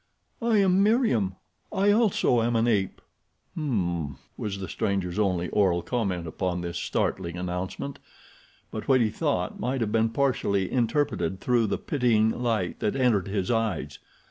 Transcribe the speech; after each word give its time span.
"I 0.41 0.57
am 0.57 0.81
Meriem. 0.81 1.35
I, 1.71 1.91
also, 1.91 2.41
am 2.41 2.55
an 2.55 2.67
ape." 2.67 3.03
"M 3.55 3.69
m," 4.07 4.15
was 4.35 4.57
the 4.57 4.67
stranger's 4.67 5.19
only 5.19 5.47
oral 5.49 5.83
comment 5.83 6.25
upon 6.25 6.61
this 6.61 6.79
startling 6.79 7.37
announcement; 7.37 7.99
but 8.71 8.87
what 8.87 8.99
he 8.99 9.11
thought 9.11 9.59
might 9.59 9.79
have 9.81 9.91
been 9.91 10.09
partially 10.09 10.71
interpreted 10.71 11.39
through 11.39 11.67
the 11.67 11.77
pitying 11.77 12.31
light 12.31 12.79
that 12.79 12.95
entered 12.95 13.27
his 13.27 13.51
eyes. 13.51 13.99